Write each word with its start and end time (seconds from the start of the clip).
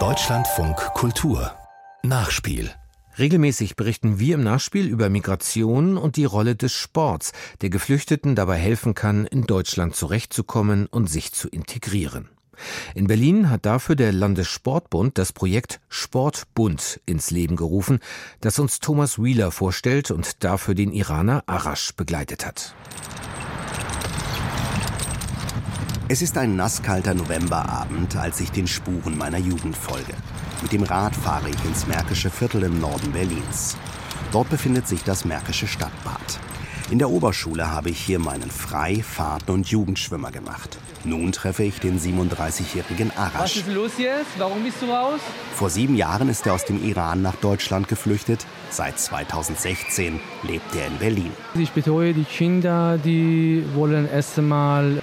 Deutschlandfunk 0.00 0.76
Kultur 0.94 1.52
Nachspiel 2.02 2.72
Regelmäßig 3.20 3.76
berichten 3.76 4.18
wir 4.18 4.34
im 4.34 4.42
Nachspiel 4.42 4.88
über 4.88 5.08
Migration 5.08 5.96
und 5.96 6.16
die 6.16 6.24
Rolle 6.24 6.56
des 6.56 6.72
Sports, 6.72 7.30
der 7.60 7.70
Geflüchteten 7.70 8.34
dabei 8.34 8.56
helfen 8.56 8.94
kann, 8.94 9.26
in 9.26 9.42
Deutschland 9.42 9.94
zurechtzukommen 9.94 10.86
und 10.86 11.08
sich 11.08 11.30
zu 11.30 11.48
integrieren. 11.48 12.30
In 12.96 13.06
Berlin 13.06 13.48
hat 13.48 13.64
dafür 13.64 13.94
der 13.94 14.10
Landessportbund 14.12 15.16
das 15.16 15.32
Projekt 15.32 15.80
Sportbund 15.88 17.00
ins 17.06 17.30
Leben 17.30 17.54
gerufen, 17.54 18.00
das 18.40 18.58
uns 18.58 18.80
Thomas 18.80 19.22
Wheeler 19.22 19.52
vorstellt 19.52 20.10
und 20.10 20.42
dafür 20.42 20.74
den 20.74 20.90
Iraner 20.90 21.44
Arash 21.46 21.94
begleitet 21.94 22.44
hat. 22.44 22.74
Es 26.06 26.20
ist 26.20 26.36
ein 26.36 26.54
nasskalter 26.54 27.14
Novemberabend, 27.14 28.14
als 28.16 28.38
ich 28.40 28.52
den 28.52 28.66
Spuren 28.66 29.16
meiner 29.16 29.38
Jugend 29.38 29.74
folge. 29.74 30.12
Mit 30.60 30.70
dem 30.72 30.82
Rad 30.82 31.16
fahre 31.16 31.48
ich 31.48 31.64
ins 31.64 31.86
Märkische 31.86 32.28
Viertel 32.28 32.64
im 32.64 32.78
Norden 32.78 33.10
Berlins. 33.12 33.74
Dort 34.30 34.50
befindet 34.50 34.86
sich 34.86 35.02
das 35.02 35.24
Märkische 35.24 35.66
Stadtbad. 35.66 36.38
In 36.90 36.98
der 36.98 37.08
Oberschule 37.08 37.70
habe 37.70 37.88
ich 37.88 37.98
hier 37.98 38.18
meinen 38.18 38.50
Frei-, 38.50 39.02
Fahrten- 39.02 39.50
und 39.50 39.68
Jugendschwimmer 39.68 40.30
gemacht. 40.30 40.76
Nun 41.04 41.32
treffe 41.32 41.64
ich 41.64 41.80
den 41.80 41.98
37-jährigen 41.98 43.10
Arash. 43.16 43.40
Was 43.40 43.56
ist 43.56 43.68
los 43.68 43.92
jetzt? 43.96 44.38
Warum 44.38 44.62
bist 44.62 44.82
du 44.82 44.86
raus? 44.86 45.20
Vor 45.54 45.70
sieben 45.70 45.96
Jahren 45.96 46.28
ist 46.28 46.46
er 46.46 46.52
aus 46.52 46.66
dem 46.66 46.84
Iran 46.84 47.22
nach 47.22 47.36
Deutschland 47.36 47.88
geflüchtet. 47.88 48.44
Seit 48.70 48.98
2016 48.98 50.20
lebt 50.42 50.74
er 50.74 50.86
in 50.86 50.98
Berlin. 50.98 51.30
Ich 51.54 51.70
betreue 51.72 52.12
die 52.12 52.24
Kinder, 52.24 52.98
die 52.98 53.64
wollen 53.74 54.08
erst 54.08 54.38
einmal 54.38 55.02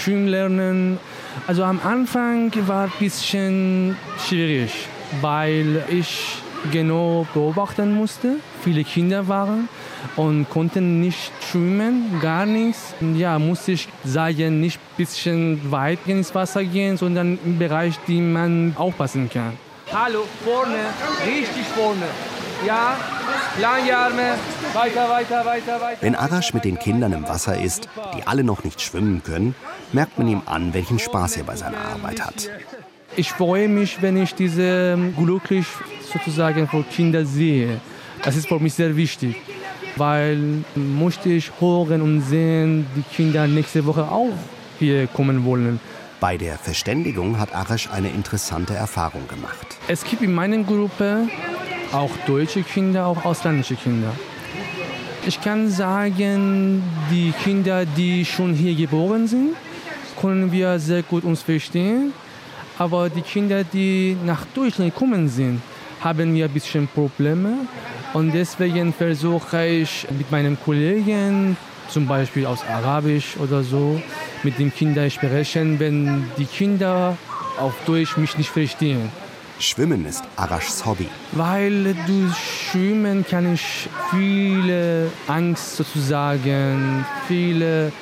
schwimmen 0.00 0.28
lernen. 0.28 0.98
Also 1.46 1.64
am 1.64 1.80
Anfang 1.84 2.52
war 2.66 2.86
es 2.86 2.92
ein 2.92 2.98
bisschen 2.98 3.96
schwierig, 4.26 4.88
weil 5.20 5.84
ich 5.88 6.36
genau 6.72 7.26
beobachten 7.32 7.94
musste. 7.94 8.36
Viele 8.62 8.84
Kinder 8.84 9.28
waren 9.28 9.68
und 10.16 10.48
konnten 10.50 11.00
nicht 11.00 11.32
schwimmen, 11.50 12.20
gar 12.20 12.46
nichts. 12.46 12.94
Ja, 13.16 13.38
musste 13.38 13.72
ich 13.72 13.88
sagen, 14.04 14.60
nicht 14.60 14.78
ein 14.78 14.96
bisschen 14.96 15.70
weit 15.70 16.00
ins 16.06 16.34
Wasser 16.34 16.64
gehen, 16.64 16.96
sondern 16.96 17.38
im 17.44 17.58
Bereich, 17.58 17.98
den 18.08 18.32
man 18.32 18.74
aufpassen 18.76 19.30
kann. 19.30 19.56
Hallo, 19.92 20.24
vorne, 20.44 20.76
richtig 21.26 21.64
vorne. 21.74 22.06
Ja, 22.66 22.94
lange 23.58 23.96
Arme, 23.96 24.34
weiter, 24.74 25.08
weiter, 25.08 25.44
weiter, 25.46 25.80
weiter. 25.80 25.98
Wenn 26.02 26.14
Arash 26.14 26.52
mit 26.52 26.64
den 26.64 26.78
Kindern 26.78 27.12
im 27.12 27.26
Wasser 27.26 27.58
ist, 27.58 27.88
die 28.14 28.26
alle 28.26 28.44
noch 28.44 28.64
nicht 28.64 28.82
schwimmen 28.82 29.22
können, 29.22 29.54
merkt 29.92 30.18
man 30.18 30.28
ihm 30.28 30.42
an, 30.46 30.72
welchen 30.74 30.98
Spaß 30.98 31.38
er 31.38 31.44
bei 31.44 31.56
seiner 31.56 31.78
Arbeit 31.78 32.20
hat. 32.20 32.50
Ich 33.16 33.30
freue 33.32 33.68
mich, 33.68 34.02
wenn 34.02 34.16
ich 34.16 34.34
diese 34.34 34.96
glücklich 35.16 35.66
sozusagen 36.12 36.68
von 36.68 36.88
Kindern 36.88 37.26
sehe. 37.26 37.80
Das 38.22 38.36
ist 38.36 38.48
für 38.48 38.60
mich 38.60 38.74
sehr 38.74 38.96
wichtig, 38.96 39.36
weil 39.96 40.64
möchte 40.74 41.30
ich 41.30 41.50
hören 41.58 42.02
und 42.02 42.20
sehen, 42.22 42.86
die 42.94 43.02
Kinder 43.14 43.46
nächste 43.46 43.84
Woche 43.86 44.04
auch 44.04 44.32
hier 44.78 45.06
kommen 45.08 45.44
wollen. 45.44 45.80
Bei 46.20 46.36
der 46.36 46.56
Verständigung 46.58 47.38
hat 47.38 47.54
Arash 47.54 47.88
eine 47.90 48.10
interessante 48.10 48.74
Erfahrung 48.74 49.26
gemacht. 49.26 49.78
Es 49.88 50.04
gibt 50.04 50.22
in 50.22 50.34
meiner 50.34 50.62
Gruppe 50.62 51.28
auch 51.92 52.10
deutsche 52.26 52.62
Kinder, 52.62 53.06
auch 53.06 53.24
ausländische 53.24 53.74
Kinder. 53.74 54.12
Ich 55.26 55.40
kann 55.40 55.70
sagen, 55.70 56.82
die 57.10 57.32
Kinder, 57.42 57.84
die 57.84 58.24
schon 58.24 58.54
hier 58.54 58.74
geboren 58.74 59.26
sind, 59.26 59.54
können 60.20 60.52
wir 60.52 60.78
sehr 60.78 61.02
gut 61.02 61.24
uns 61.24 61.42
verstehen. 61.42 62.12
Aber 62.78 63.10
die 63.10 63.22
Kinder, 63.22 63.64
die 63.64 64.16
nach 64.24 64.44
Deutschland 64.54 64.94
gekommen 64.94 65.28
sind, 65.28 65.60
haben 66.00 66.34
wir 66.34 66.46
ein 66.46 66.50
bisschen 66.50 66.88
Probleme. 66.88 67.52
Und 68.14 68.32
deswegen 68.32 68.92
versuche 68.92 69.66
ich 69.66 70.06
mit 70.16 70.30
meinen 70.30 70.58
Kollegen, 70.58 71.56
zum 71.88 72.06
Beispiel 72.06 72.46
aus 72.46 72.60
Arabisch 72.64 73.36
oder 73.38 73.62
so, 73.62 74.00
mit 74.42 74.58
den 74.58 74.72
Kindern 74.72 75.10
sprechen, 75.10 75.78
wenn 75.78 76.24
die 76.38 76.46
Kinder 76.46 77.16
auf 77.58 77.74
Deutsch 77.84 78.16
mich 78.16 78.36
nicht 78.38 78.50
verstehen. 78.50 79.10
Schwimmen 79.58 80.06
ist 80.06 80.24
Arashs 80.36 80.86
Hobby. 80.86 81.06
Weil 81.32 81.94
durch 82.06 82.70
Schwimmen 82.70 83.26
kann 83.28 83.52
ich 83.52 83.88
viele 84.10 85.10
Angst 85.28 85.76
sozusagen, 85.76 87.04
viele 87.28 87.92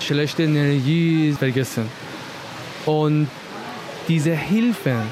schlechte 0.00 0.44
Energie 0.44 1.32
vergessen. 1.32 1.88
Und 2.84 3.28
diese 4.08 4.34
Hilfe 4.34 5.02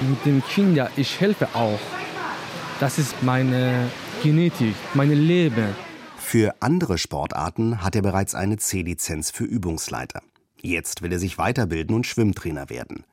mit 0.00 0.24
den 0.24 0.42
Kindern, 0.44 0.88
ich 0.96 1.20
helfe 1.20 1.48
auch. 1.54 1.80
Das 2.80 2.98
ist 2.98 3.22
meine 3.22 3.90
Genetik, 4.22 4.74
mein 4.94 5.10
Leben. 5.12 5.74
Für 6.16 6.54
andere 6.60 6.98
Sportarten 6.98 7.82
hat 7.82 7.94
er 7.96 8.02
bereits 8.02 8.34
eine 8.34 8.56
C-Lizenz 8.56 9.30
für 9.30 9.44
Übungsleiter. 9.44 10.22
Jetzt 10.60 11.02
will 11.02 11.12
er 11.12 11.18
sich 11.18 11.38
weiterbilden 11.38 11.94
und 11.96 12.06
Schwimmtrainer 12.06 12.70
werden. 12.70 13.04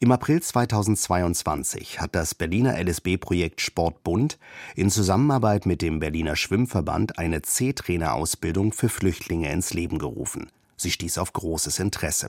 Im 0.00 0.12
April 0.12 0.40
2022 0.40 2.00
hat 2.00 2.14
das 2.14 2.32
Berliner 2.36 2.78
LSB-Projekt 2.78 3.60
Sportbund 3.60 4.38
in 4.76 4.90
Zusammenarbeit 4.90 5.66
mit 5.66 5.82
dem 5.82 5.98
Berliner 5.98 6.36
Schwimmverband 6.36 7.18
eine 7.18 7.42
C-Trainer-Ausbildung 7.42 8.72
für 8.72 8.88
Flüchtlinge 8.88 9.50
ins 9.50 9.74
Leben 9.74 9.98
gerufen. 9.98 10.52
Sie 10.76 10.92
stieß 10.92 11.18
auf 11.18 11.32
großes 11.32 11.80
Interesse. 11.80 12.28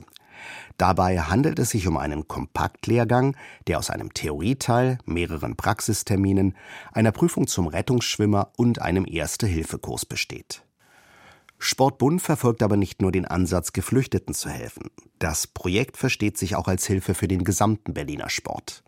Dabei 0.78 1.20
handelt 1.20 1.60
es 1.60 1.70
sich 1.70 1.86
um 1.86 1.96
einen 1.96 2.26
Kompaktlehrgang, 2.26 3.36
der 3.68 3.78
aus 3.78 3.88
einem 3.88 4.12
Theorieteil, 4.14 4.98
mehreren 5.04 5.54
Praxisterminen, 5.54 6.56
einer 6.90 7.12
Prüfung 7.12 7.46
zum 7.46 7.68
Rettungsschwimmer 7.68 8.50
und 8.56 8.82
einem 8.82 9.06
Erste-Hilfe-Kurs 9.06 10.06
besteht. 10.06 10.64
Sportbund 11.62 12.22
verfolgt 12.22 12.62
aber 12.62 12.78
nicht 12.78 13.02
nur 13.02 13.12
den 13.12 13.26
Ansatz, 13.26 13.74
Geflüchteten 13.74 14.34
zu 14.34 14.48
helfen. 14.48 14.90
Das 15.18 15.46
Projekt 15.46 15.98
versteht 15.98 16.38
sich 16.38 16.56
auch 16.56 16.68
als 16.68 16.86
Hilfe 16.86 17.12
für 17.12 17.28
den 17.28 17.44
gesamten 17.44 17.92
Berliner 17.92 18.30
Sport. 18.30 18.82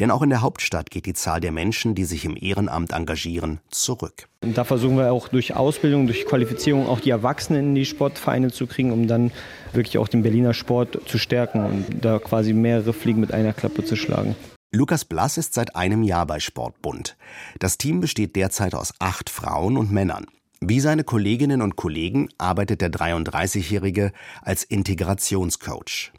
Denn 0.00 0.10
auch 0.10 0.22
in 0.22 0.30
der 0.30 0.42
Hauptstadt 0.42 0.90
geht 0.90 1.06
die 1.06 1.14
Zahl 1.14 1.40
der 1.40 1.52
Menschen, 1.52 1.94
die 1.94 2.04
sich 2.04 2.24
im 2.24 2.36
Ehrenamt 2.36 2.92
engagieren, 2.92 3.60
zurück. 3.70 4.28
Und 4.42 4.58
da 4.58 4.64
versuchen 4.64 4.96
wir 4.96 5.12
auch 5.12 5.28
durch 5.28 5.54
Ausbildung, 5.54 6.06
durch 6.06 6.26
Qualifizierung 6.26 6.88
auch 6.88 6.98
die 6.98 7.10
Erwachsenen 7.10 7.68
in 7.68 7.74
die 7.76 7.84
Sportvereine 7.86 8.50
zu 8.50 8.66
kriegen, 8.66 8.90
um 8.90 9.06
dann 9.06 9.30
wirklich 9.72 9.98
auch 9.98 10.08
den 10.08 10.24
Berliner 10.24 10.54
Sport 10.54 11.00
zu 11.06 11.18
stärken 11.18 11.64
und 11.64 12.04
da 12.04 12.18
quasi 12.18 12.52
mehrere 12.52 12.92
Fliegen 12.92 13.20
mit 13.20 13.32
einer 13.32 13.52
Klappe 13.52 13.84
zu 13.84 13.94
schlagen. 13.94 14.34
Lukas 14.72 15.04
Blass 15.04 15.38
ist 15.38 15.54
seit 15.54 15.76
einem 15.76 16.02
Jahr 16.02 16.26
bei 16.26 16.40
Sportbund. 16.40 17.16
Das 17.58 17.78
Team 17.78 18.00
besteht 18.00 18.36
derzeit 18.36 18.74
aus 18.74 18.92
acht 18.98 19.30
Frauen 19.30 19.76
und 19.76 19.90
Männern. 19.90 20.26
Wie 20.60 20.80
seine 20.80 21.04
Kolleginnen 21.04 21.62
und 21.62 21.76
Kollegen 21.76 22.30
arbeitet 22.36 22.80
der 22.80 22.90
33-Jährige 22.90 24.12
als 24.42 24.64
Integrationscoach. 24.64 26.12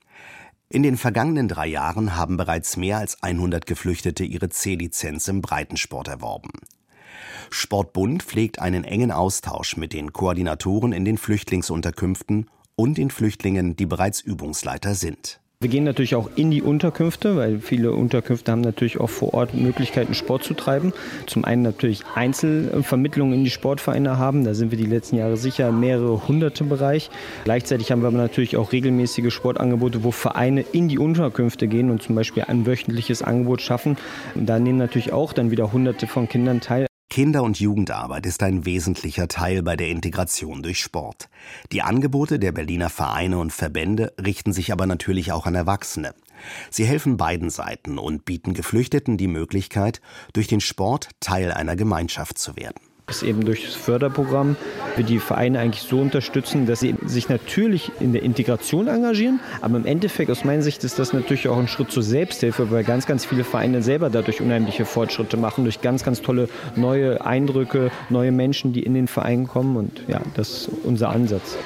In 0.70 0.82
den 0.82 0.96
vergangenen 0.96 1.50
drei 1.50 1.68
Jahren 1.68 2.16
haben 2.16 2.38
bereits 2.38 2.78
mehr 2.78 3.00
als 3.00 3.22
100 3.22 3.66
Geflüchtete 3.66 4.24
ihre 4.24 4.48
C-Lizenz 4.48 5.28
im 5.28 5.42
Breitensport 5.42 6.08
erworben. 6.08 6.52
Sportbund 7.50 8.24
pflegt 8.24 8.60
einen 8.60 8.86
engen 8.86 9.12
Austausch 9.12 9.76
mit 9.76 9.92
den 9.92 10.14
Koordinatoren 10.14 10.94
in 10.94 11.04
den 11.04 11.18
Flüchtlingsunterkünften 11.18 12.50
und 12.76 12.98
den 12.98 13.12
Flüchtlingen, 13.12 13.76
die 13.76 13.88
bereits 13.88 14.22
Übungsleiter 14.22 14.96
sind. 14.96 15.42
Wir 15.62 15.70
gehen 15.70 15.84
natürlich 15.84 16.16
auch 16.16 16.30
in 16.38 16.52
die 16.52 16.62
Unterkünfte, 16.62 17.36
weil 17.36 17.60
viele 17.60 17.92
Unterkünfte 17.92 18.50
haben 18.50 18.62
natürlich 18.62 18.98
auch 18.98 19.10
vor 19.10 19.34
Ort 19.34 19.54
Möglichkeiten, 19.54 20.14
Sport 20.14 20.46
zu 20.46 20.54
treiben. 20.54 20.94
Zum 21.26 21.44
einen 21.44 21.64
natürlich 21.64 22.04
Einzelvermittlungen 22.16 23.34
in 23.34 23.44
die 23.44 23.50
Sportvereine 23.50 24.18
haben. 24.18 24.46
Da 24.46 24.54
sind 24.54 24.72
wir 24.72 24.78
die 24.78 24.86
letzten 24.86 25.18
Jahre 25.18 25.36
sicher 25.36 25.74
mehrere 25.74 26.30
hunderte 26.30 26.64
Bereich. 26.64 27.10
Gleichzeitig 27.44 27.92
haben 27.92 28.02
wir 28.02 28.08
aber 28.08 28.20
natürlich 28.20 28.56
auch 28.56 28.72
regelmäßige 28.72 29.34
Sportangebote, 29.34 30.06
wo 30.06 30.12
Vereine 30.12 30.62
in 30.62 30.88
die 30.88 30.98
Unterkünfte 30.98 31.68
gehen 31.68 31.92
und 31.92 32.02
zum 32.02 32.16
Beispiel 32.16 32.46
ein 32.48 32.66
wöchentliches 32.66 33.22
Angebot 33.22 33.60
schaffen. 33.60 33.98
Und 34.36 34.46
da 34.46 34.60
nehmen 34.60 34.78
natürlich 34.78 35.12
auch 35.12 35.34
dann 35.34 35.52
wieder 35.52 35.74
hunderte 35.74 36.08
von 36.08 36.30
Kindern 36.30 36.62
teil. 36.62 36.89
Kinder- 37.10 37.42
und 37.42 37.60
Jugendarbeit 37.60 38.28
ist 38.28 38.44
ein 38.44 38.66
wesentlicher 38.66 39.28
Teil 39.28 39.64
bei 39.64 39.76
der 39.76 39.90
Integration 39.90 40.62
durch 40.62 40.80
Sport. 40.80 41.28
Die 41.72 41.82
Angebote 41.82 42.38
der 42.38 42.52
Berliner 42.52 42.90
Vereine 42.90 43.40
und 43.40 43.52
Verbände 43.52 44.14
richten 44.24 44.54
sich 44.54 44.72
aber 44.72 44.86
natürlich 44.86 45.32
auch 45.32 45.48
an 45.48 45.56
Erwachsene. 45.56 46.14
Sie 46.70 46.86
helfen 46.86 47.18
beiden 47.18 47.50
Seiten 47.50 47.98
und 47.98 48.26
bieten 48.26 48.54
Geflüchteten 48.54 49.18
die 49.18 49.28
Möglichkeit, 49.28 50.02
durch 50.34 50.48
den 50.48 50.62
Sport 50.62 51.10
Teil 51.20 51.52
einer 51.52 51.76
Gemeinschaft 51.76 52.38
zu 52.38 52.56
werden 52.56 52.89
ist 53.10 53.24
eben 53.24 53.46
durch 53.46 53.66
das 53.66 53.76
Förderprogramm 53.76 54.56
wir 55.00 55.06
die 55.06 55.20
Vereine 55.20 55.60
eigentlich 55.60 55.84
so 55.84 56.00
unterstützen, 56.00 56.66
dass 56.66 56.82
sie 56.82 56.96
sich 57.06 57.30
natürlich 57.30 57.92
in 58.00 58.14
der 58.14 58.22
Integration 58.22 58.88
engagieren, 58.88 59.40
aber 59.62 59.78
im 59.78 59.86
Endeffekt 59.86 60.30
aus 60.30 60.44
meiner 60.44 60.62
Sicht 60.62 60.84
ist 60.84 61.00
das 61.00 61.14
natürlich 61.14 61.48
auch 61.48 61.58
ein 61.58 61.68
Schritt 61.68 61.92
zur 61.92 62.04
Selbsthilfe, 62.04 62.70
weil 62.70 62.84
ganz, 62.84 63.06
ganz 63.06 63.26
viele 63.26 63.44
Vereine 63.44 63.82
selber 63.82 64.10
dadurch 64.10 64.42
unheimliche 64.42 64.86
Fortschritte 64.86 65.38
machen, 65.38 65.64
durch 65.64 65.82
ganz, 65.82 66.04
ganz 66.04 66.22
tolle 66.22 66.50
neue 66.76 67.26
Eindrücke, 67.26 67.92
neue 68.10 68.32
Menschen, 68.32 68.74
die 68.74 68.84
in 68.84 68.94
den 68.94 69.08
Verein 69.08 69.48
kommen 69.48 69.78
und 69.78 70.04
ja, 70.08 70.22
das 70.36 70.50
ist 70.50 70.70
unser 70.84 71.10
Ansatz. 71.10 71.58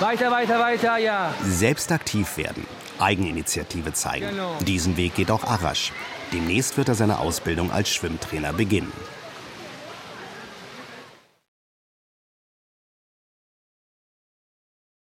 Weiter, 0.00 0.30
weiter, 0.30 0.58
weiter, 0.58 0.96
ja. 0.98 1.34
Selbst 1.44 1.92
aktiv 1.92 2.36
werden. 2.36 2.64
Eigeninitiative 2.98 3.92
zeigen. 3.92 4.26
Diesen 4.66 4.96
Weg 4.96 5.14
geht 5.14 5.30
auch 5.30 5.44
Arash. 5.44 5.92
Demnächst 6.32 6.76
wird 6.76 6.88
er 6.88 6.94
seine 6.94 7.18
Ausbildung 7.20 7.70
als 7.70 7.90
Schwimmtrainer 7.90 8.52
beginnen. 8.52 8.92